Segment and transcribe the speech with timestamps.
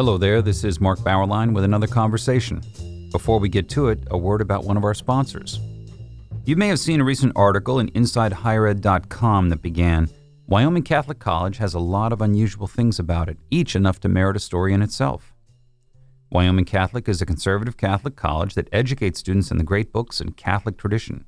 [0.00, 2.62] Hello there, this is Mark Bauerlein with another conversation.
[3.12, 5.60] Before we get to it, a word about one of our sponsors.
[6.46, 10.08] You may have seen a recent article in InsideHigherEd.com that began
[10.50, 14.34] Wyoming Catholic College has a lot of unusual things about it, each enough to merit
[14.34, 15.32] a story in itself.
[16.28, 20.36] Wyoming Catholic is a conservative Catholic college that educates students in the great books and
[20.36, 21.24] Catholic tradition.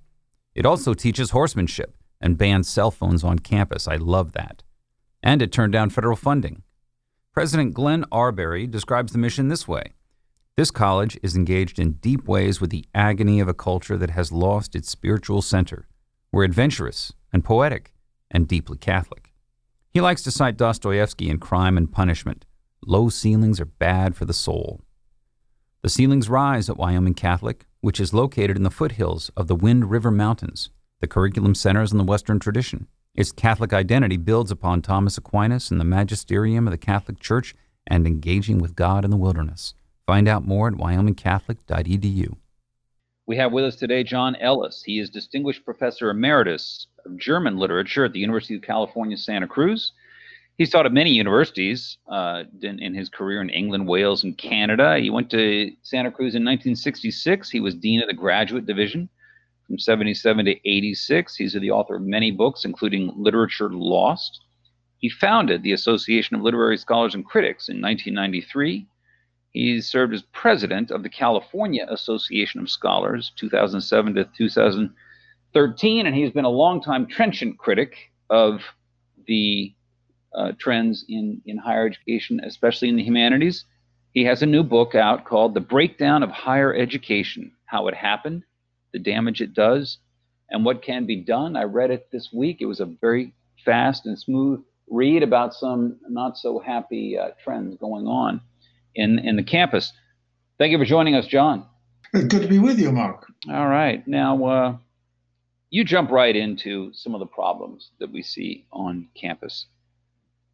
[0.56, 3.86] It also teaches horsemanship and bans cell phones on campus.
[3.86, 4.64] I love that.
[5.22, 6.64] And it turned down federal funding.
[7.32, 9.92] President Glenn Arbery describes the mission this way
[10.56, 14.32] This college is engaged in deep ways with the agony of a culture that has
[14.32, 15.86] lost its spiritual center.
[16.32, 17.91] We're adventurous and poetic
[18.32, 19.32] and deeply Catholic.
[19.90, 22.44] He likes to cite Dostoevsky in Crime and Punishment.
[22.84, 24.80] Low ceilings are bad for the soul.
[25.82, 29.90] The ceilings rise at Wyoming Catholic, which is located in the foothills of the Wind
[29.90, 30.70] River Mountains.
[31.00, 32.88] The curriculum centers on the Western tradition.
[33.14, 37.54] Its Catholic identity builds upon Thomas Aquinas and the magisterium of the Catholic Church
[37.86, 39.74] and engaging with God in the wilderness.
[40.06, 42.36] Find out more at wyomingcatholic.edu.
[43.32, 44.82] We have with us today John Ellis.
[44.84, 49.92] He is Distinguished Professor Emeritus of German Literature at the University of California, Santa Cruz.
[50.58, 54.98] He's taught at many universities uh, in, in, his career in England, Wales, and Canada.
[54.98, 57.48] He went to Santa Cruz in 1966.
[57.48, 59.08] He was Dean of the Graduate Division
[59.66, 61.34] from 77 to 86.
[61.34, 64.42] He's the author of many books, including Literature Lost.
[64.98, 68.86] He founded the Association of Literary Scholars and Critics in 1993.
[69.52, 76.30] He served as president of the California Association of Scholars 2007 to 2013, and he's
[76.30, 77.94] been a longtime trenchant critic
[78.30, 78.62] of
[79.26, 79.74] the
[80.34, 83.66] uh, trends in, in higher education, especially in the humanities.
[84.12, 88.44] He has a new book out called The Breakdown of Higher Education How It Happened,
[88.92, 89.98] the damage it does,
[90.48, 91.56] and what can be done.
[91.56, 92.58] I read it this week.
[92.60, 93.34] It was a very
[93.64, 98.40] fast and smooth read about some not so happy uh, trends going on
[98.94, 99.92] in, in the campus.
[100.58, 101.66] Thank you for joining us, John.
[102.12, 103.26] Good to be with you, Mark.
[103.50, 104.06] All right.
[104.06, 104.76] Now, uh,
[105.70, 109.66] you jump right into some of the problems that we see on campus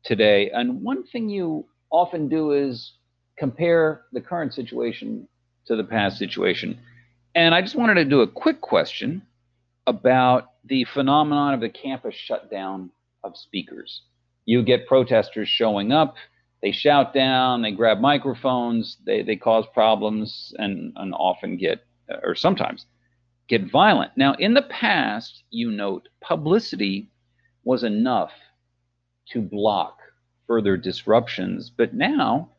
[0.05, 0.51] today.
[0.51, 2.93] And one thing you often do is
[3.37, 5.29] compare the current situation
[5.67, 6.79] to the past situation.
[7.35, 9.23] And I just wanted to do a quick question
[9.87, 12.91] about the phenomenon of the campus shutdown
[13.25, 14.03] of speakers.
[14.45, 16.15] You get protesters showing up,
[16.63, 21.85] they shout down, they grab microphones, they, they cause problems, and, and often get,
[22.23, 22.87] or sometimes
[23.49, 24.13] get violent.
[24.17, 27.11] Now, in the past, you note publicity
[27.65, 28.33] was enough
[29.31, 29.99] to block
[30.47, 32.51] further disruptions, but now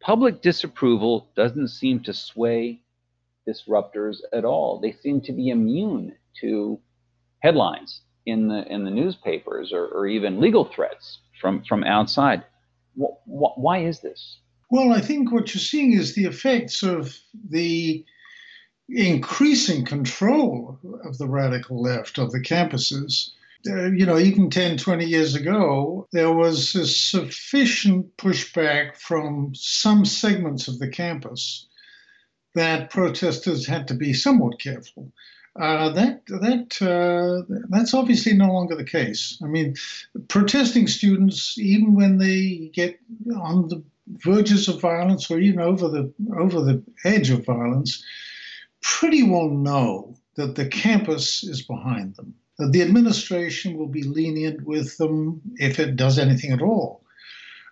[0.00, 2.80] public disapproval doesn't seem to sway
[3.48, 4.80] disruptors at all.
[4.80, 6.80] They seem to be immune to
[7.40, 12.44] headlines in the in the newspapers or, or even legal threats from from outside.
[12.98, 14.38] Wh- wh- why is this?
[14.70, 17.16] Well, I think what you're seeing is the effects of
[17.48, 18.04] the
[18.88, 23.30] increasing control of the radical left of the campuses.
[23.68, 30.04] Uh, you know, even 10, 20 years ago, there was a sufficient pushback from some
[30.04, 31.66] segments of the campus
[32.54, 35.12] that protesters had to be somewhat careful.
[35.58, 39.38] Uh, that that uh, that's obviously no longer the case.
[39.42, 39.74] I mean,
[40.28, 42.98] protesting students, even when they get
[43.34, 43.82] on the
[44.18, 48.04] verges of violence or even over the over the edge of violence,
[48.82, 52.34] pretty well know that the campus is behind them.
[52.58, 57.02] That the administration will be lenient with them if it does anything at all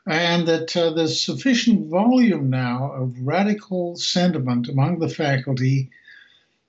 [0.07, 5.91] and that uh, there's sufficient volume now of radical sentiment among the faculty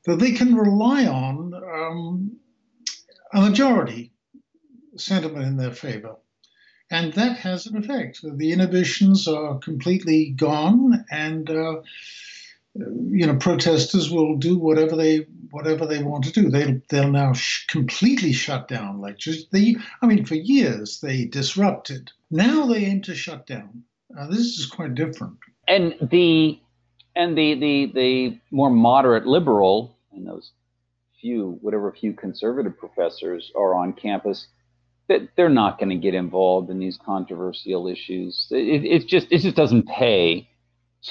[0.06, 2.38] that they can rely on um,
[3.34, 4.12] a majority
[4.98, 6.16] sentiment in their favor.
[6.92, 8.20] And that has an effect.
[8.24, 11.82] The inhibitions are completely gone, and uh,
[12.76, 16.50] you know protesters will do whatever they whatever they want to do.
[16.50, 19.48] They they'll now sh- completely shut down lectures.
[19.52, 22.12] They I mean for years they disrupted.
[22.30, 23.84] Now they aim to shut down.
[24.18, 25.38] Uh, this is quite different.
[25.68, 26.60] And the
[27.16, 30.52] and the the the more moderate liberal and those
[31.22, 34.48] few whatever few conservative professors are on campus
[35.08, 38.48] that they're not going to get involved in these controversial issues.
[38.50, 40.50] It, it just it just doesn't pay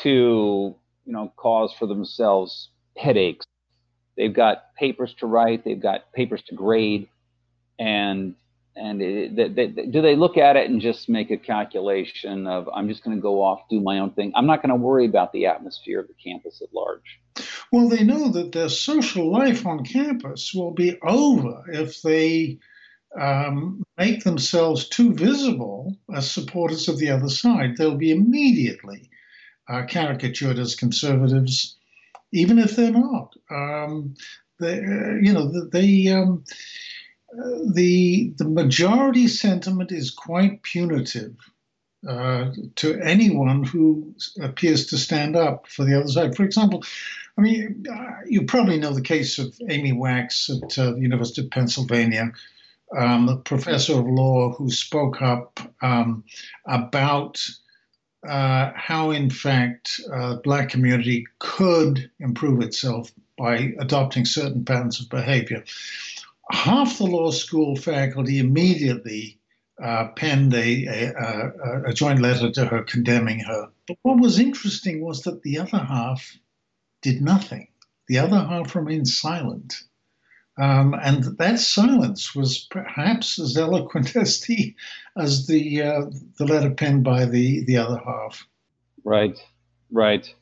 [0.03, 0.75] to
[1.05, 3.47] you know, cause for themselves headaches.
[4.17, 7.09] They've got papers to write, they've got papers to grade,
[7.79, 8.35] and
[8.77, 12.69] and it, they, they, do they look at it and just make a calculation of
[12.75, 15.07] i'm just going to go off do my own thing i'm not going to worry
[15.07, 17.21] about the atmosphere of the campus at large
[17.75, 22.57] well they know that their social life on campus will be over if they
[23.21, 27.77] um, make themselves too visible as supporters of the other side.
[27.77, 29.11] They'll be immediately
[29.69, 31.77] uh, caricatured as conservatives
[32.33, 33.35] even if they're not.
[33.51, 34.15] Um,
[34.61, 36.45] they, uh, you know they um,
[37.73, 41.35] the the majority sentiment is quite punitive
[42.09, 46.37] uh, to anyone who appears to stand up for the other side.
[46.37, 46.83] For example,
[47.37, 51.43] I mean, uh, you probably know the case of Amy Wax at uh, the University
[51.43, 52.33] of Pennsylvania,
[52.97, 56.25] um, a professor of law who spoke up um,
[56.67, 57.41] about
[58.27, 65.09] uh, how, in fact, uh, black community could improve itself by adopting certain patterns of
[65.09, 65.65] behavior
[66.51, 69.39] half the law school faculty immediately
[69.83, 73.69] uh, penned a, a, a, joint letter to her condemning her.
[73.89, 76.37] But what was interesting was that the other half
[77.03, 77.69] did nothing.
[78.07, 79.75] The other half remained silent.
[80.57, 84.75] Um, and that silence was perhaps as eloquent as the
[85.17, 86.03] as the uh,
[86.39, 88.47] the letter penned by the the other half.
[89.03, 89.37] Right,
[89.91, 90.33] right,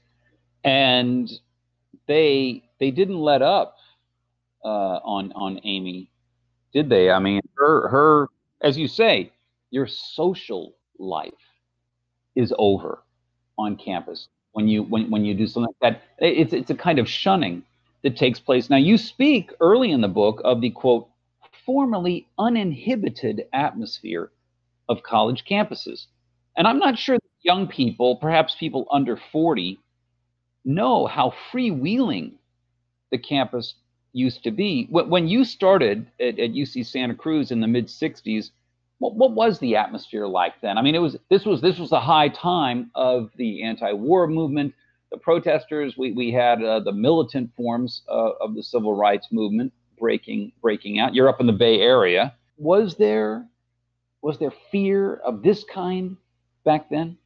[0.62, 1.30] and
[2.06, 3.78] they they didn't let up
[4.62, 4.68] uh,
[5.02, 6.10] on on Amy,
[6.74, 7.10] did they?
[7.10, 8.28] I mean, her her
[8.62, 9.32] as you say,
[9.70, 11.32] your social life
[12.34, 13.02] is over
[13.58, 16.02] on campus when you when when you do something like that.
[16.18, 17.62] It's it's a kind of shunning
[18.02, 18.70] that takes place.
[18.70, 21.08] Now you speak early in the book of the quote
[21.64, 24.30] formerly uninhibited atmosphere
[24.88, 26.06] of college campuses.
[26.56, 29.78] And I'm not sure young people, perhaps people under 40,
[30.64, 32.32] know how freewheeling
[33.10, 33.74] the campus
[34.12, 34.86] used to be.
[34.90, 38.50] When you started at, at UC Santa Cruz in the mid '60s,
[38.98, 40.78] what, what, was the atmosphere like then?
[40.78, 44.74] I mean, it was this was this was the high time of the anti-war movement,
[45.10, 45.96] the protesters.
[45.96, 50.98] We we had uh, the militant forms uh, of the civil rights movement breaking breaking
[50.98, 51.14] out.
[51.14, 52.34] You're up in the Bay Area.
[52.58, 53.46] Was there
[54.20, 56.16] was there fear of this kind
[56.64, 57.18] back then?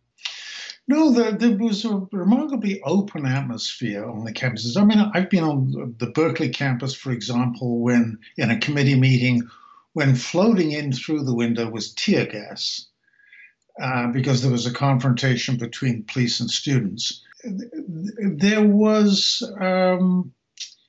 [0.88, 4.81] No, there, there, was a remarkably open atmosphere on the campuses.
[4.81, 9.49] I mean, I've been on the Berkeley campus, for example, when in a committee meeting,
[9.94, 12.87] when floating in through the window was tear gas,
[13.81, 17.23] uh, because there was a confrontation between police and students.
[17.43, 20.33] There was um,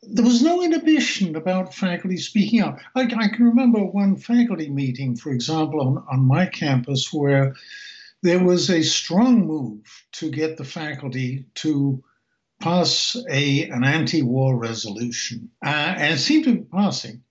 [0.03, 2.79] there was no inhibition about faculty speaking out.
[2.95, 7.55] I, I can remember one faculty meeting, for example, on, on my campus, where
[8.23, 12.03] there was a strong move to get the faculty to
[12.59, 15.49] pass a, an anti war resolution.
[15.63, 17.21] Uh, and it seemed to be passing.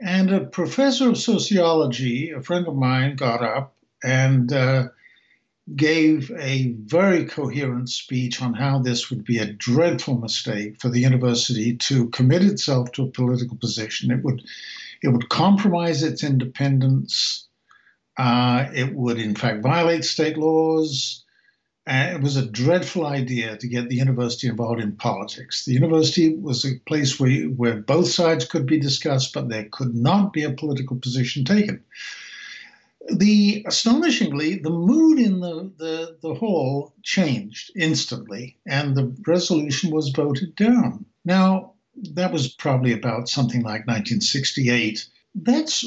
[0.00, 4.88] And a professor of sociology, a friend of mine, got up and uh,
[5.76, 11.00] gave a very coherent speech on how this would be a dreadful mistake for the
[11.00, 14.10] university to commit itself to a political position.
[14.10, 14.42] It would,
[15.02, 17.46] it would compromise its independence.
[18.16, 21.24] Uh, it would, in fact, violate state laws.
[21.86, 25.64] Uh, it was a dreadful idea to get the university involved in politics.
[25.64, 29.94] The university was a place where, where both sides could be discussed, but there could
[29.94, 31.82] not be a political position taken.
[33.08, 40.10] The astonishingly, the mood in the, the, the hall changed instantly, and the resolution was
[40.10, 41.04] voted down.
[41.24, 41.72] Now,
[42.14, 45.04] that was probably about something like 1968.
[45.34, 45.84] That's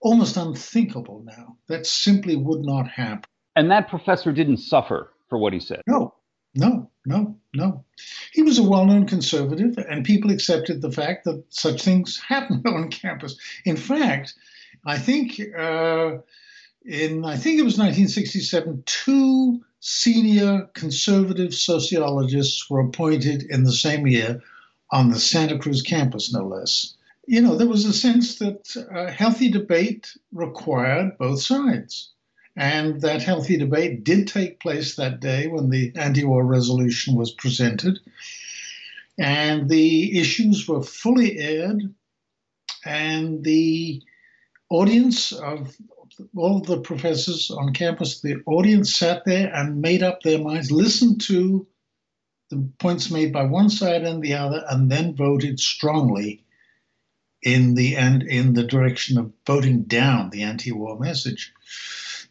[0.00, 1.56] almost unthinkable now.
[1.68, 3.24] That simply would not happen.
[3.56, 5.82] And that professor didn't suffer for what he said.
[5.86, 6.14] No,
[6.54, 7.84] no, no, no.
[8.32, 12.62] He was a well known conservative, and people accepted the fact that such things happen
[12.66, 13.36] on campus.
[13.64, 14.34] In fact,
[14.84, 16.18] I think uh,
[16.84, 24.06] in I think it was 1967, two senior conservative sociologists were appointed in the same
[24.06, 24.40] year
[24.92, 26.96] on the Santa Cruz campus, no less
[27.30, 32.10] you know, there was a sense that uh, healthy debate required both sides.
[32.56, 37.30] And that healthy debate did take place that day when the anti war resolution was
[37.30, 38.00] presented.
[39.16, 41.94] And the issues were fully aired.
[42.84, 44.02] And the
[44.68, 45.76] audience of
[46.34, 50.72] all of the professors on campus, the audience sat there and made up their minds,
[50.72, 51.64] listened to
[52.50, 56.44] the points made by one side and the other, and then voted strongly
[57.42, 61.52] in the end in the direction of voting down the anti-war message.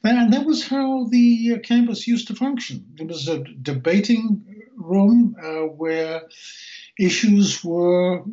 [0.04, 2.86] And that was how the uh, campus used to function.
[2.98, 6.22] It was a debating room uh, where
[6.98, 8.24] issues were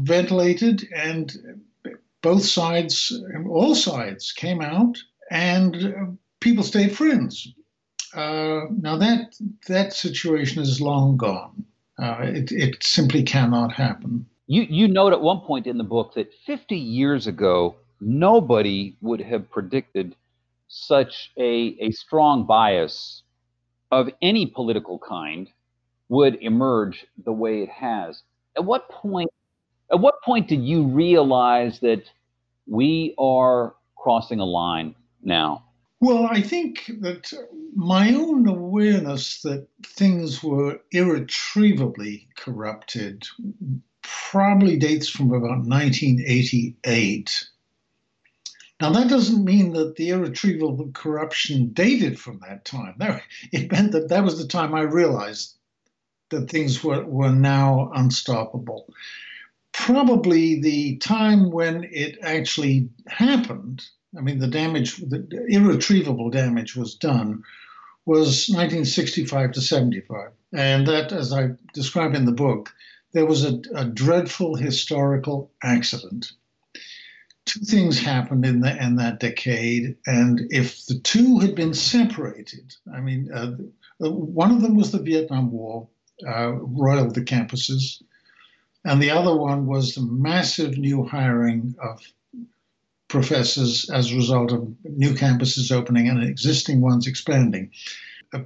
[0.00, 1.60] ventilated and
[2.22, 3.12] both sides,
[3.48, 4.96] all sides, came out,
[5.30, 6.06] and uh,
[6.40, 7.52] people stayed friends.
[8.14, 9.34] Uh, now that
[9.68, 11.64] that situation is long gone.
[11.98, 14.26] Uh, it, it simply cannot happen.
[14.52, 19.22] You you note at one point in the book that 50 years ago, nobody would
[19.22, 20.14] have predicted
[20.68, 23.22] such a, a strong bias
[23.90, 25.48] of any political kind
[26.10, 28.22] would emerge the way it has.
[28.54, 29.30] At what point
[29.90, 32.02] at what point did you realize that
[32.66, 35.64] we are crossing a line now?
[36.00, 37.32] Well, I think that
[37.74, 43.24] my own awareness that things were irretrievably corrupted
[44.02, 47.48] probably dates from about 1988.
[48.80, 52.96] Now, that doesn't mean that the irretrievable corruption dated from that time.
[53.52, 55.54] It meant that that was the time I realized
[56.30, 58.92] that things were, were now unstoppable.
[59.72, 63.84] Probably the time when it actually happened
[64.16, 67.44] I mean, the damage, the irretrievable damage was done,
[68.04, 70.30] was 1965 to 75.
[70.52, 72.74] And that, as I describe in the book,
[73.12, 76.32] there was a, a dreadful historical accident.
[77.44, 82.74] Two things happened in, the, in that decade, and if the two had been separated,
[82.94, 83.52] I mean, uh,
[83.98, 85.88] one of them was the Vietnam War,
[86.26, 88.00] uh, roiled the campuses,
[88.84, 92.00] and the other one was the massive new hiring of
[93.08, 97.70] professors as a result of new campuses opening and existing ones expanding
[98.32, 98.40] uh,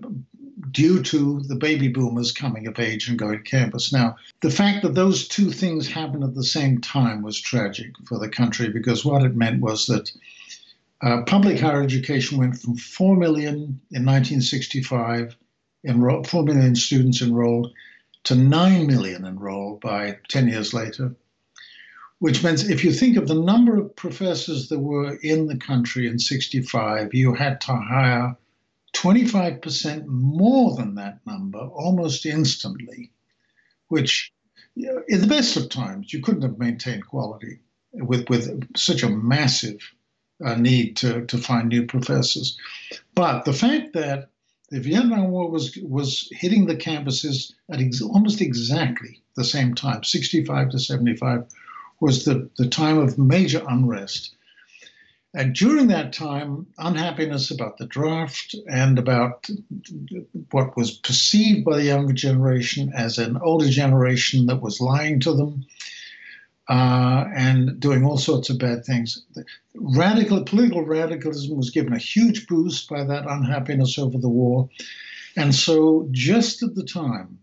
[0.70, 3.92] due to the baby boomers coming of age and going to campus.
[3.92, 8.18] Now, the fact that those two things happened at the same time was tragic for
[8.18, 10.10] the country because what it meant was that
[11.02, 15.36] uh, public higher education went from 4 million in 1965,
[15.84, 17.72] enroll, 4 million students enrolled,
[18.25, 21.14] to 9 million enrolled by 10 years later
[22.18, 26.06] which means if you think of the number of professors that were in the country
[26.06, 28.36] in 65, you had to hire
[28.96, 33.12] 25% more than that number almost instantly,
[33.88, 34.32] which
[34.76, 37.60] in the best of times, you couldn't have maintained quality
[37.92, 39.78] with, with such a massive
[40.44, 42.58] uh, need to, to find new professors.
[43.14, 44.28] But the fact that
[44.70, 50.04] the Vietnam War was, was hitting the campuses at ex- almost exactly the same time,
[50.04, 51.44] 65 to 75,
[52.00, 54.35] was the, the time of major unrest.
[55.35, 59.49] And during that time, unhappiness about the draft and about
[60.50, 65.35] what was perceived by the younger generation as an older generation that was lying to
[65.35, 65.66] them
[66.68, 69.25] uh, and doing all sorts of bad things.
[69.75, 74.68] Radical political radicalism was given a huge boost by that unhappiness over the war.
[75.37, 77.38] And so, just at the time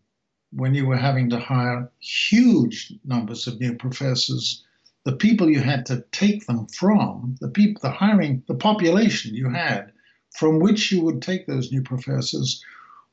[0.52, 4.64] when you were having to hire huge numbers of new professors,
[5.06, 9.50] the people you had to take them from, the people, the hiring, the population you
[9.50, 9.92] had
[10.32, 12.64] from which you would take those new professors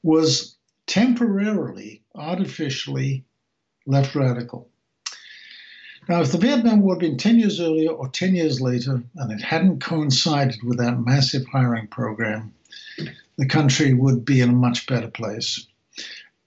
[0.03, 0.57] was
[0.87, 3.25] temporarily, artificially
[3.87, 4.69] left radical.
[6.09, 9.33] Now, if the Vietnam War had been 10 years earlier or 10 years later, and
[9.33, 12.55] it hadn't coincided with that massive hiring program,
[13.37, 15.67] the country would be in a much better place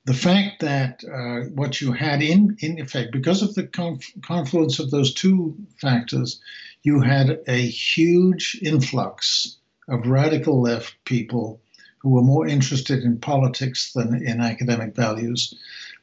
[0.05, 4.79] the fact that uh, what you had in, in effect, because of the conf- confluence
[4.79, 6.41] of those two factors,
[6.83, 9.57] you had a huge influx
[9.87, 11.61] of radical left people
[11.99, 15.53] who were more interested in politics than in academic values.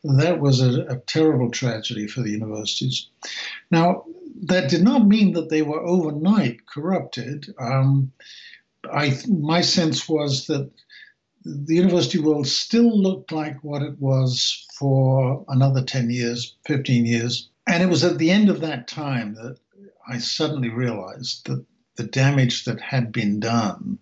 [0.02, 3.06] That was a, a terrible tragedy for the universities.
[3.70, 4.04] Now,
[4.44, 7.54] that did not mean that they were overnight corrupted.
[7.58, 8.12] Um,
[8.90, 10.70] I, my sense was that
[11.50, 17.48] the university world still looked like what it was for another 10 years, 15 years.
[17.66, 19.58] And it was at the end of that time that
[20.08, 21.64] I suddenly realized that
[21.96, 23.98] the damage that had been done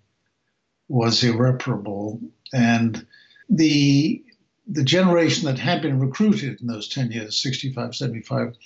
[0.88, 2.20] was irreparable.
[2.52, 3.06] And
[3.48, 4.22] the,
[4.66, 8.56] the generation that had been recruited in those 10 years, 65, 75,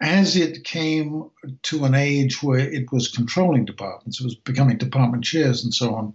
[0.00, 1.30] as it came
[1.62, 5.94] to an age where it was controlling departments, it was becoming department chairs and so
[5.94, 6.14] on,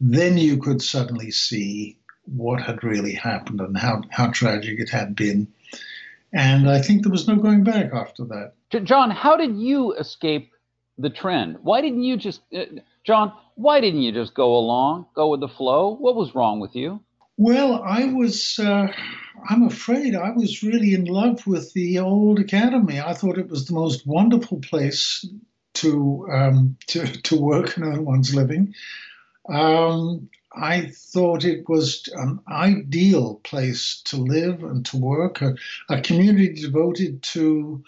[0.00, 5.14] then you could suddenly see what had really happened and how, how tragic it had
[5.14, 5.48] been.
[6.32, 8.54] And I think there was no going back after that.
[8.84, 10.50] John, how did you escape
[10.98, 11.58] the trend?
[11.62, 12.64] Why didn't you just, uh,
[13.04, 15.94] John, why didn't you just go along, go with the flow?
[15.94, 17.00] What was wrong with you?
[17.36, 18.88] Well, I was, uh,
[19.48, 23.00] I'm afraid I was really in love with the old academy.
[23.00, 25.24] I thought it was the most wonderful place
[25.74, 28.74] to, um, to, to work and earn one's living.
[29.48, 35.56] Um, I thought it was an ideal place to live and to work, a,
[35.88, 37.82] a community devoted to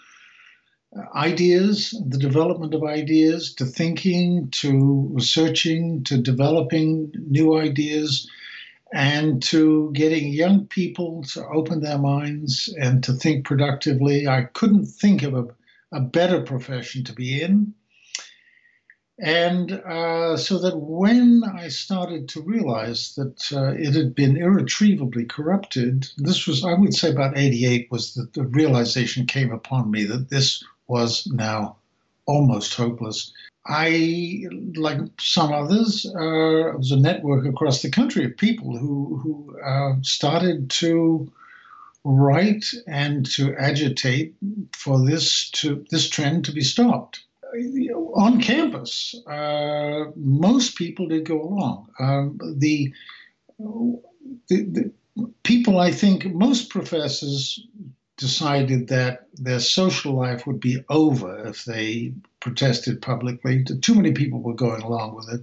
[1.15, 8.29] ideas, the development of ideas, to thinking, to researching, to developing new ideas,
[8.93, 14.27] and to getting young people to open their minds and to think productively.
[14.27, 15.47] I couldn't think of a,
[15.91, 17.73] a better profession to be in.
[19.19, 25.25] And uh, so that when I started to realize that uh, it had been irretrievably
[25.25, 30.03] corrupted, this was, I would say, about 88 was that the realization came upon me
[30.03, 31.77] that this was now
[32.27, 33.33] almost hopeless.
[33.65, 34.45] I,
[34.75, 39.95] like some others, uh, was a network across the country of people who who uh,
[40.03, 41.31] started to
[42.03, 44.35] write and to agitate
[44.73, 47.23] for this to this trend to be stopped.
[48.15, 51.87] On campus, uh, most people did go along.
[51.99, 52.93] Um, the,
[53.59, 54.01] the,
[54.49, 54.91] the
[55.43, 57.59] people, I think, most professors
[58.17, 63.63] decided that their social life would be over if they protested publicly.
[63.63, 65.41] Too many people were going along with it.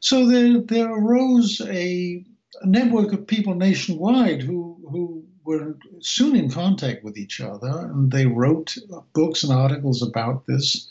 [0.00, 2.24] So there, there arose a,
[2.64, 8.26] network of people nationwide who, who were soon in contact with each other, and they
[8.26, 8.76] wrote
[9.14, 10.90] books and articles about this.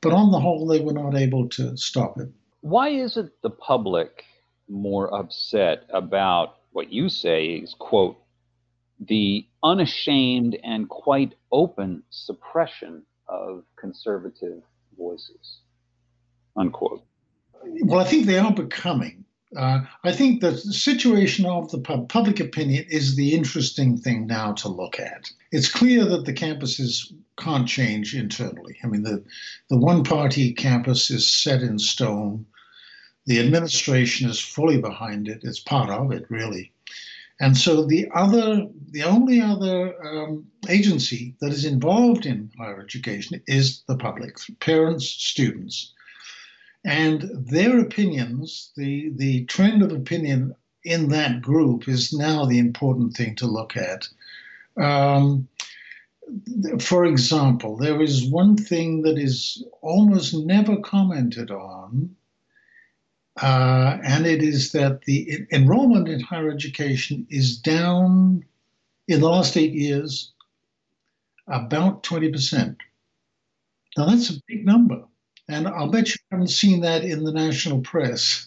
[0.00, 2.28] But on the whole, they were not able to stop it.
[2.60, 4.24] Why isn't the public
[4.68, 8.18] more upset about what you say is, quote,
[9.00, 14.62] the unashamed and quite open suppression of conservative
[14.96, 15.60] voices.
[16.56, 17.02] Unquote.
[17.62, 19.24] Well, I think they are becoming.
[19.56, 24.52] Uh, I think the situation of the pub- public opinion is the interesting thing now
[24.52, 25.30] to look at.
[25.50, 28.76] It's clear that the campuses can't change internally.
[28.84, 29.24] I mean, the,
[29.70, 32.46] the one party campus is set in stone.
[33.24, 35.40] The administration is fully behind it.
[35.42, 36.72] It's part of it, really.
[37.40, 43.42] And so the other, the only other um, agency that is involved in higher education
[43.46, 45.92] is the public, parents, students.
[46.86, 53.14] And their opinions, the, the trend of opinion in that group is now the important
[53.14, 54.08] thing to look at.
[54.80, 55.48] Um,
[56.80, 62.14] for example, there is one thing that is almost never commented on,
[63.42, 68.44] uh, and it is that the enrollment in higher education is down
[69.08, 70.32] in the last eight years
[71.48, 72.76] about 20%.
[73.96, 75.02] Now, that's a big number.
[75.48, 78.46] And I'll bet you haven't seen that in the national press.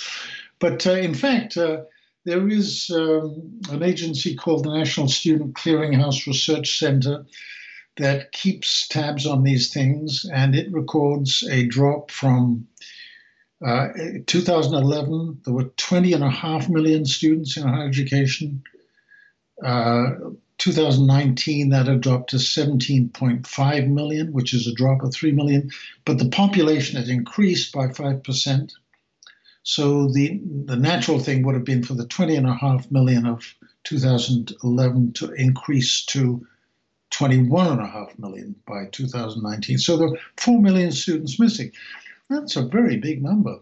[0.58, 1.82] but uh, in fact, uh,
[2.24, 7.26] there is um, an agency called the National Student Clearinghouse Research Center
[7.96, 12.66] that keeps tabs on these things, and it records a drop from
[13.64, 13.88] uh,
[14.26, 18.62] 2011, there were 20 and a half million students in higher education.
[20.58, 25.70] Uh, 2019, that had dropped to 17.5 million, which is a drop of 3 million,
[26.04, 28.72] but the population had increased by 5%.
[29.62, 33.26] So the, the natural thing would have been for the 20 and a half million
[33.26, 36.46] of 2011 to increase to
[37.10, 39.78] 21 and a half million by 2019.
[39.78, 41.72] So there are 4 million students missing.
[42.28, 43.60] That's a very big number.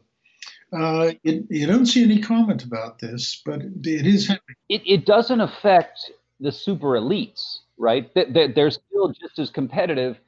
[0.72, 4.56] Uh, you don't see any comment about this, but it is happening.
[4.68, 8.10] It, it doesn't affect the super elites, right?
[8.14, 10.18] They're, still just as competitive.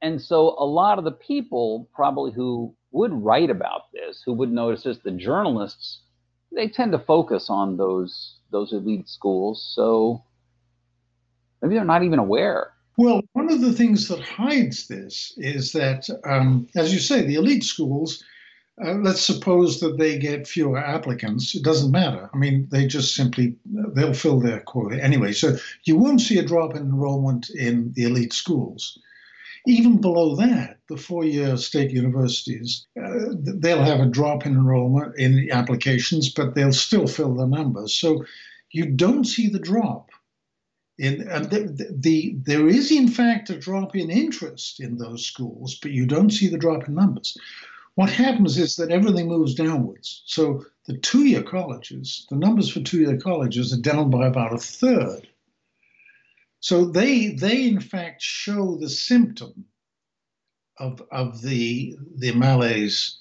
[0.00, 4.52] And so a lot of the people probably who would write about this, who would
[4.52, 6.00] notice this, the journalists,
[6.54, 9.72] they tend to focus on those those elite schools.
[9.74, 10.22] So
[11.62, 12.72] maybe they're not even aware.
[12.98, 17.36] Well, one of the things that hides this is that, um, as you say, the
[17.36, 18.22] elite schools,
[18.82, 21.54] uh, let's suppose that they get fewer applicants.
[21.54, 22.30] It doesn't matter.
[22.32, 25.32] I mean, they just simply, they'll fill their quota anyway.
[25.32, 28.98] So you won't see a drop in enrollment in the elite schools.
[29.66, 35.16] Even below that, the four year state universities, uh, they'll have a drop in enrollment
[35.18, 37.94] in applications, but they'll still fill the numbers.
[37.94, 38.24] So
[38.72, 40.10] you don't see the drop
[40.98, 45.78] in, and the, the, there is, in fact, a drop in interest in those schools,
[45.80, 47.36] but you don't see the drop in numbers.
[47.94, 50.22] What happens is that everything moves downwards.
[50.26, 54.54] So the two year colleges, the numbers for two year colleges are down by about
[54.54, 55.28] a third.
[56.60, 59.66] So they, they in fact, show the symptom
[60.78, 63.18] of, of the, the malaise.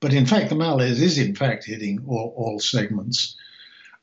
[0.00, 3.36] But in fact, the malaise is in fact hitting all, all segments.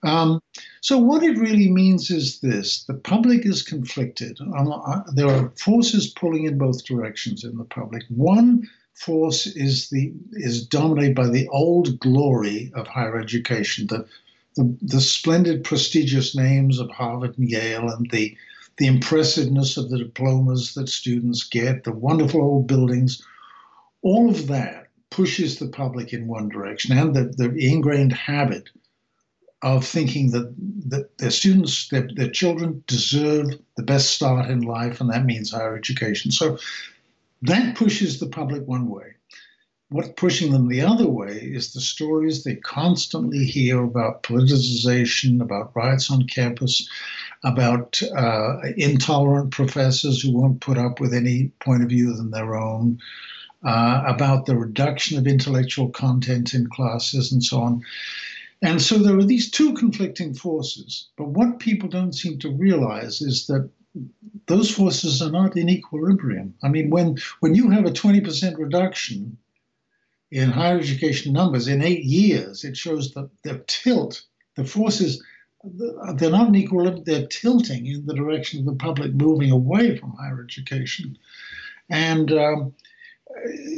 [0.03, 0.41] Um,
[0.81, 4.39] so what it really means is this: the public is conflicted.
[4.41, 8.03] Uh, there are forces pulling in both directions in the public.
[8.09, 8.67] One
[9.01, 14.05] force is the is dominated by the old glory of higher education, the
[14.55, 18.35] the, the splendid, prestigious names of Harvard and Yale, and the
[18.77, 23.21] the impressiveness of the diplomas that students get, the wonderful old buildings,
[24.01, 28.69] all of that pushes the public in one direction and the, the ingrained habit
[29.61, 30.51] of thinking that,
[30.87, 35.51] that their students, their, their children deserve the best start in life, and that means
[35.51, 36.31] higher education.
[36.31, 36.57] So
[37.43, 39.15] that pushes the public one way.
[39.89, 45.75] What's pushing them the other way is the stories they constantly hear about politicization, about
[45.75, 46.87] riots on campus,
[47.43, 52.55] about uh, intolerant professors who won't put up with any point of view than their
[52.55, 52.99] own,
[53.65, 57.81] uh, about the reduction of intellectual content in classes, and so on.
[58.61, 61.09] And so there are these two conflicting forces.
[61.17, 63.69] But what people don't seem to realize is that
[64.47, 66.53] those forces are not in equilibrium.
[66.63, 69.37] I mean, when, when you have a 20% reduction
[70.31, 74.23] in higher education numbers in eight years, it shows that the tilt,
[74.55, 75.23] the forces,
[75.63, 80.11] they're not in equilibrium, they're tilting in the direction of the public moving away from
[80.11, 81.17] higher education.
[81.89, 82.73] And um,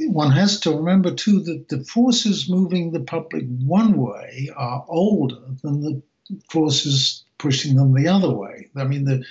[0.07, 5.41] one has to remember too that the forces moving the public one way are older
[5.63, 6.01] than the
[6.49, 8.69] forces pushing them the other way.
[8.75, 9.23] I mean, the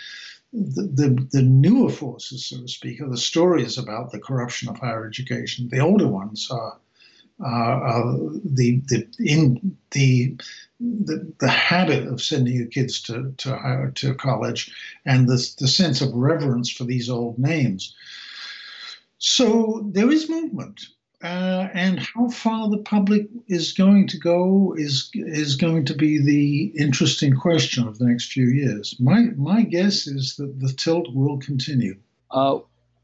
[0.53, 5.07] the, the, newer forces, so to speak, are the stories about the corruption of higher
[5.07, 5.69] education.
[5.71, 6.79] The older ones are,
[7.41, 10.37] are, are the the in the,
[10.79, 14.75] the the habit of sending your kids to to higher, to college,
[15.07, 17.95] and the the sense of reverence for these old names.
[19.19, 20.87] So there is movement.
[21.23, 26.21] Uh, and how far the public is going to go is is going to be
[26.21, 28.97] the interesting question of the next few years.
[28.99, 31.97] My my guess is that the tilt will continue.
[32.33, 32.59] Uh,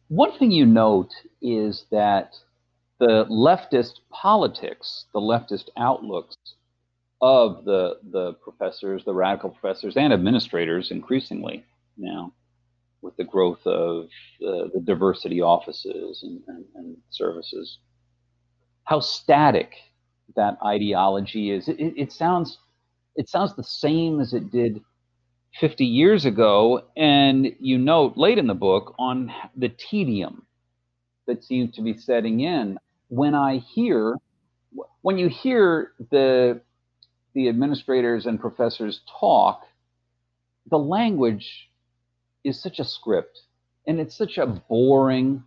[0.08, 2.34] one thing you note is that
[2.98, 6.36] the leftist politics, the leftist outlooks
[7.20, 11.64] of the the professors, the radical professors, and administrators, increasingly
[11.96, 12.32] now,
[13.00, 14.06] with the growth of
[14.44, 17.78] uh, the diversity offices and, and, and, services.
[18.88, 19.74] How static
[20.34, 21.68] that ideology is.
[21.68, 22.56] It, it, sounds
[23.16, 24.80] it sounds the same as it did
[25.60, 26.80] 50 years ago.
[26.96, 30.46] And you note late in the book on the tedium
[31.26, 32.78] that seems to be setting in.
[33.08, 34.16] When I hear,
[35.02, 36.62] when you hear the
[37.34, 39.64] the administrators and professors talk,
[40.70, 41.68] the language
[42.42, 43.42] is such a script
[43.86, 45.44] and it's such a boring,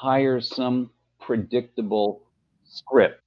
[0.00, 2.22] tiresome, predictable
[2.68, 3.20] script.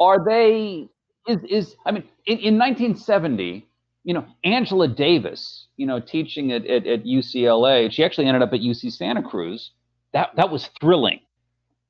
[0.00, 0.88] Are they,
[1.28, 3.66] is, is I mean, in, in 1970,
[4.04, 8.52] you know, Angela Davis, you know, teaching at, at, at UCLA, she actually ended up
[8.52, 9.70] at UC Santa Cruz.
[10.12, 11.20] That, that was thrilling,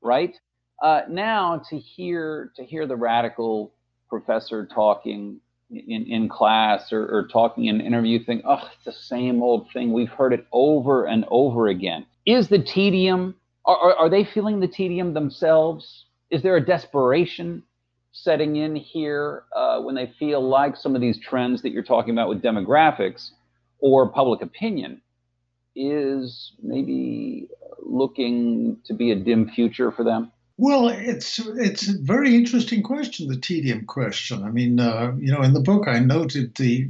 [0.02, 0.36] right?
[0.82, 3.72] Uh, now to hear to hear the radical
[4.08, 8.92] professor talking in, in class or, or talking in an interview think, oh, it's the
[8.92, 9.92] same old thing.
[9.92, 12.06] We've heard it over and over again.
[12.26, 13.34] Is the tedium,
[13.64, 16.06] are, are, are they feeling the tedium themselves?
[16.32, 17.62] Is there a desperation
[18.10, 22.12] setting in here uh, when they feel like some of these trends that you're talking
[22.14, 23.32] about with demographics
[23.80, 25.02] or public opinion
[25.76, 27.48] is maybe
[27.80, 30.32] looking to be a dim future for them?
[30.56, 34.42] Well, it's it's a very interesting question, the tedium question.
[34.42, 36.88] I mean, uh, you know, in the book I noted the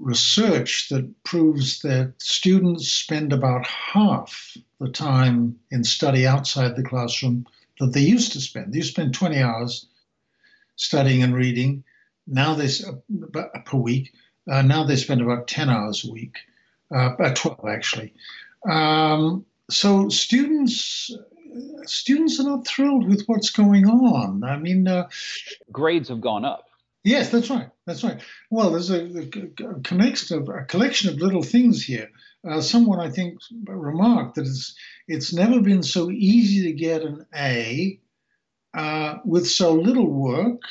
[0.00, 7.46] research that proves that students spend about half the time in study outside the classroom
[7.82, 8.72] that they used to spend.
[8.72, 9.86] They used to spend 20 hours
[10.76, 11.84] studying and reading.
[12.26, 14.12] Now they uh, per week.
[14.48, 16.36] Uh, now they spend about 10 hours a week,
[16.94, 18.14] uh, 12 actually.
[18.68, 21.10] Um, so students
[21.84, 24.44] students are not thrilled with what's going on.
[24.44, 25.08] I mean, uh,
[25.70, 26.68] grades have gone up.
[27.04, 27.68] Yes, that's right.
[27.84, 28.20] That's right.
[28.50, 32.08] Well, there's a, a, connection of a collection of little things here.
[32.48, 34.74] Uh, someone I think remarked that it's
[35.08, 37.98] it's never been so easy to get an A
[38.74, 40.62] uh, with so little work,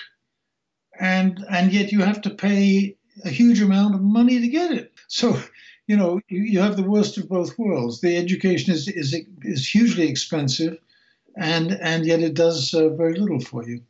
[0.99, 4.93] and and yet you have to pay a huge amount of money to get it.
[5.07, 5.37] So
[5.87, 7.99] you know, you, you have the worst of both worlds.
[7.99, 10.77] The education is is is hugely expensive,
[11.35, 13.81] and and yet it does uh, very little for you.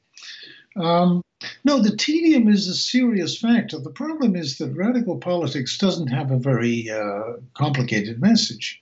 [0.76, 1.22] Um,
[1.64, 3.80] no, the tedium is a serious factor.
[3.80, 8.82] The problem is that radical politics doesn't have a very uh, complicated message.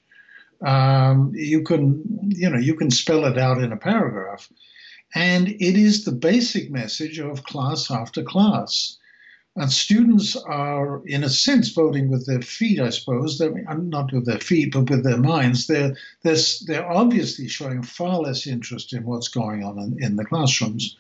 [0.62, 4.50] Um, you can, you know, you can spell it out in a paragraph,
[5.16, 8.98] and it is the basic message of class after class.
[9.56, 13.38] And students are, in a sense, voting with their feet, I suppose.
[13.38, 15.68] They're, not with their feet, but with their minds.
[15.68, 20.26] They're, they're, they're obviously showing far less interest in what's going on in, in the
[20.26, 20.96] classrooms.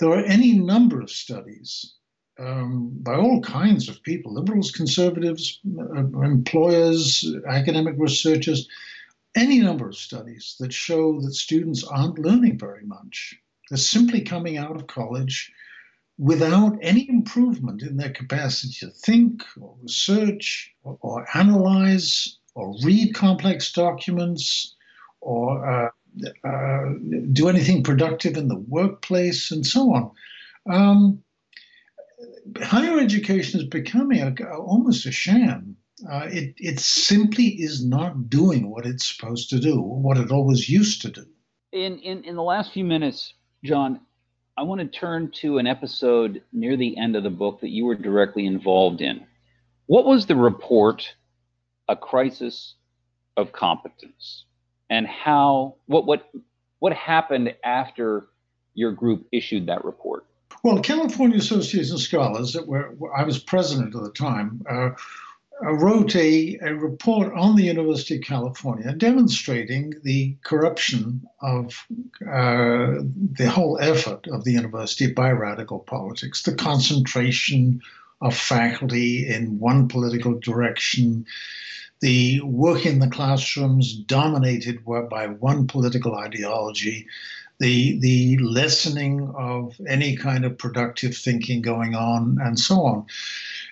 [0.00, 1.94] There are any number of studies
[2.38, 8.68] um, by all kinds of people liberals, conservatives, uh, employers, academic researchers,
[9.34, 13.34] any number of studies that show that students aren't learning very much.
[13.68, 15.52] They're simply coming out of college
[16.18, 23.14] without any improvement in their capacity to think or research or, or analyze or read
[23.14, 24.74] complex documents
[25.20, 25.88] or uh,
[26.44, 26.84] uh,
[27.32, 30.10] do anything productive in the workplace and so on.
[30.68, 31.22] Um,
[32.60, 35.76] higher education is becoming a, almost a sham.
[36.10, 40.68] Uh, it, it simply is not doing what it's supposed to do, what it always
[40.68, 41.26] used to do.
[41.72, 44.00] In, in, in the last few minutes, John,
[44.58, 47.84] I want to turn to an episode near the end of the book that you
[47.84, 49.24] were directly involved in.
[49.86, 51.14] What was the report,
[51.86, 52.74] A Crisis
[53.36, 54.46] of Competence?
[54.90, 56.28] And how, what, what,
[56.80, 58.26] what happened after
[58.74, 60.26] your group issued that report?
[60.64, 64.90] Well, California Association of Scholars, where I was president at the time, uh,
[65.60, 71.86] wrote a, a report on the University of California demonstrating the corruption of
[72.22, 77.80] uh, the whole effort of the university by radical politics, the concentration
[78.20, 81.26] of faculty in one political direction,
[82.00, 87.06] the work in the classrooms dominated by one political ideology,
[87.58, 93.06] the the lessening of any kind of productive thinking going on, and so on.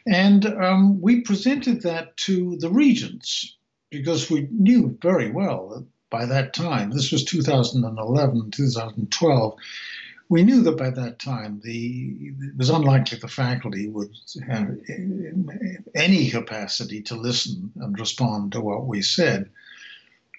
[0.06, 3.56] And um, we presented that to the regents
[3.90, 9.54] because we knew very well that by that time, this was 2011, 2012,
[10.28, 14.10] we knew that by that time the it was unlikely the faculty would
[14.48, 14.76] have
[15.94, 19.50] any capacity to listen and respond to what we said.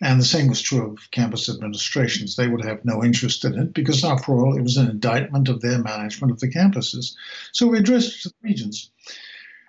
[0.02, 2.36] And the same was true of campus administrations.
[2.36, 5.62] They would have no interest in it because, after all, it was an indictment of
[5.62, 7.16] their management of the campuses.
[7.52, 8.92] So we addressed it to the regents.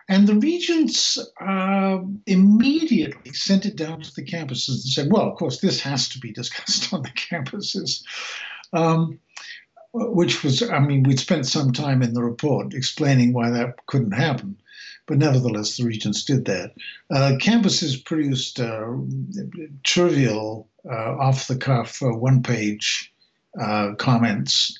[0.08, 5.36] And the regents uh, immediately sent it down to the campuses and said, well, of
[5.36, 8.02] course, this has to be discussed on the campuses.
[8.72, 9.18] Um,
[9.92, 14.12] which was, I mean, we'd spent some time in the report explaining why that couldn't
[14.12, 14.56] happen.
[15.06, 16.72] But nevertheless, the regents did that.
[17.10, 18.92] Uh, campuses produced uh,
[19.82, 23.12] trivial, uh, off the cuff, uh, one page
[23.96, 24.78] comments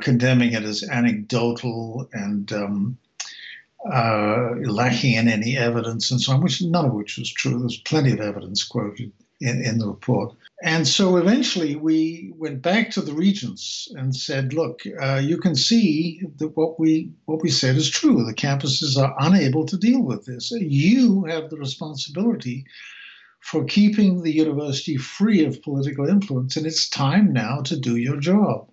[0.00, 2.96] condemning it as anecdotal and um,
[3.90, 7.58] uh, lacking in any evidence and so on, which none of which was true.
[7.58, 10.34] There's plenty of evidence quoted in, in the report.
[10.62, 15.54] And so eventually we went back to the regents and said, look, uh, you can
[15.54, 18.24] see that what we what we said is true.
[18.24, 20.50] The campuses are unable to deal with this.
[20.50, 22.64] You have the responsibility
[23.40, 28.16] for keeping the university free of political influence, and it's time now to do your
[28.16, 28.68] job.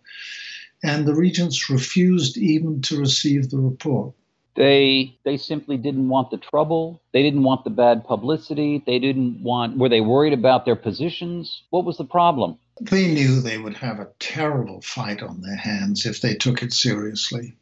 [0.84, 4.14] And the regents refused even to receive the report.
[4.56, 7.02] They they simply didn't want the trouble.
[7.12, 8.84] They didn't want the bad publicity.
[8.86, 11.64] They didn't want were they worried about their positions?
[11.72, 12.58] What was the problem?
[12.82, 16.74] They knew they would have a terrible fight on their hands if they took it
[16.74, 17.56] seriously.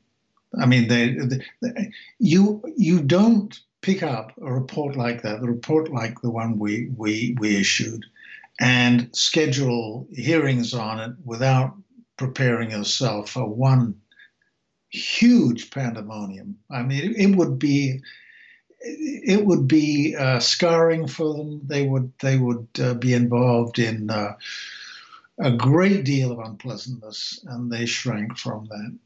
[0.59, 1.15] I mean, they,
[1.61, 6.59] they you you don't pick up a report like that, a report like the one
[6.59, 8.05] we we we issued,
[8.59, 11.73] and schedule hearings on it without
[12.17, 13.95] preparing yourself for one
[14.91, 16.57] huge pandemonium.
[16.69, 18.01] I mean, it, would be
[18.79, 21.61] it would be uh, scarring for them.
[21.65, 24.35] They would they would uh, be involved in uh,
[25.39, 28.97] a great deal of unpleasantness, and they shrank from that.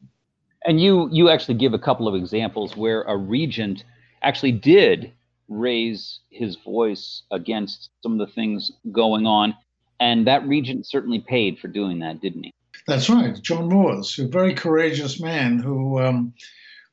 [0.65, 3.83] And you you actually give a couple of examples where a regent
[4.21, 5.11] actually did
[5.47, 9.55] raise his voice against some of the things going on,
[9.99, 12.53] and that regent certainly paid for doing that, didn't he?
[12.87, 16.33] That's right, John Moores, a very courageous man who, um,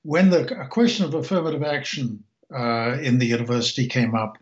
[0.02, 2.24] when the question of affirmative action
[2.54, 4.38] uh, in the university came up,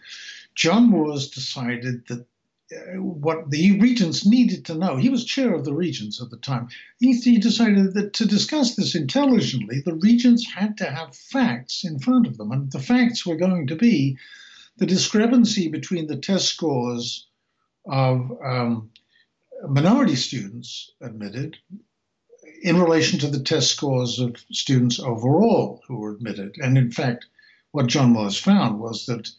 [0.54, 2.26] John Moores decided that
[2.72, 6.36] uh, what the regents needed to know, he was chair of the regents at the
[6.36, 6.68] time,
[7.00, 11.98] he, he decided that to discuss this intelligently, the regents had to have facts in
[11.98, 12.52] front of them.
[12.52, 14.16] And the facts were going to be
[14.76, 17.26] the discrepancy between the test scores
[17.86, 18.90] of um,
[19.68, 21.57] minority students admitted
[22.62, 26.57] in relation to the test scores of students overall who were admitted.
[26.59, 27.27] And in fact,
[27.73, 29.31] what John Moores found was that,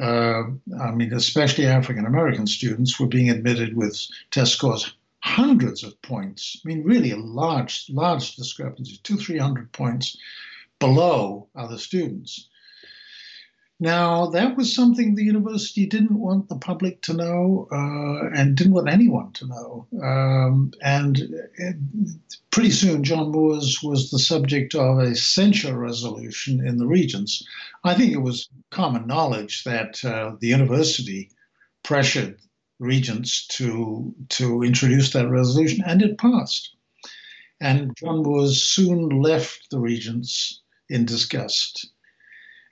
[0.00, 0.50] uh,
[0.80, 6.60] I mean, especially African American students were being admitted with test scores hundreds of points.
[6.64, 10.16] I mean, really a large, large discrepancy, two, three hundred points
[10.78, 12.48] below other students.
[13.80, 18.72] Now, that was something the university didn't want the public to know uh, and didn't
[18.72, 19.86] want anyone to know.
[20.02, 21.16] Um, and
[21.56, 21.76] it,
[22.50, 27.46] pretty soon, John Moores was the subject of a censure resolution in the Regents.
[27.84, 31.30] I think it was common knowledge that uh, the university
[31.84, 32.40] pressured
[32.80, 36.74] regents to, to introduce that resolution, and it passed.
[37.60, 41.92] And John Moores soon left the regents in disgust.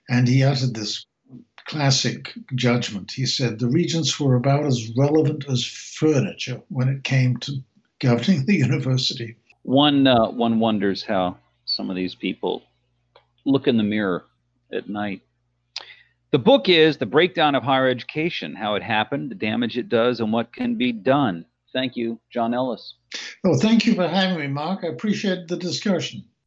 [0.09, 1.05] And he uttered this
[1.65, 3.11] classic judgment.
[3.11, 7.53] He said the regents were about as relevant as furniture when it came to
[7.99, 9.35] governing the university.
[9.63, 12.63] One uh, one wonders how some of these people
[13.45, 14.25] look in the mirror
[14.71, 15.21] at night.
[16.31, 20.19] The book is The Breakdown of Higher Education How It Happened, the Damage It Does,
[20.19, 21.45] and What Can Be Done.
[21.73, 22.95] Thank you, John Ellis.
[23.45, 24.83] Oh, thank you for having me, Mark.
[24.83, 26.25] I appreciate the discussion.